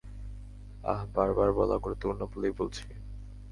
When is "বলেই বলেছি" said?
2.25-2.83